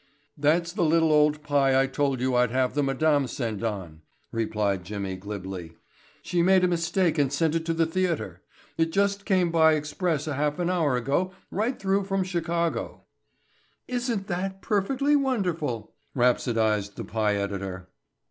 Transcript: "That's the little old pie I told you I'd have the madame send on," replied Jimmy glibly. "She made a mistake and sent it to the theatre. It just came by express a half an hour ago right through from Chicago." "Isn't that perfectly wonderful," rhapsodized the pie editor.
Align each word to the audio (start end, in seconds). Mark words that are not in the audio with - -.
"That's 0.35 0.73
the 0.73 0.81
little 0.83 1.11
old 1.11 1.43
pie 1.43 1.79
I 1.79 1.85
told 1.85 2.21
you 2.21 2.33
I'd 2.33 2.49
have 2.49 2.73
the 2.73 2.81
madame 2.81 3.27
send 3.27 3.63
on," 3.63 4.01
replied 4.31 4.83
Jimmy 4.83 5.15
glibly. 5.15 5.73
"She 6.23 6.41
made 6.41 6.63
a 6.63 6.67
mistake 6.67 7.19
and 7.19 7.31
sent 7.31 7.53
it 7.53 7.67
to 7.67 7.73
the 7.75 7.85
theatre. 7.85 8.41
It 8.79 8.91
just 8.91 9.25
came 9.25 9.51
by 9.51 9.73
express 9.73 10.25
a 10.25 10.33
half 10.33 10.57
an 10.57 10.71
hour 10.71 10.97
ago 10.97 11.33
right 11.51 11.79
through 11.79 12.05
from 12.05 12.23
Chicago." 12.23 13.03
"Isn't 13.87 14.25
that 14.25 14.63
perfectly 14.63 15.15
wonderful," 15.15 15.93
rhapsodized 16.15 16.95
the 16.95 17.03
pie 17.05 17.35
editor. 17.35 17.87